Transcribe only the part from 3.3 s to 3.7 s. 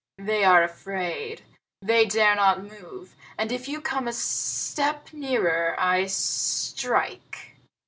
and if